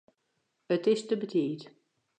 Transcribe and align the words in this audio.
It 0.75 0.83
is 0.93 1.01
te 1.05 1.15
betiid. 1.21 1.61